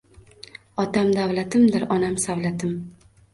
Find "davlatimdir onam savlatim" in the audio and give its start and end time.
1.17-2.75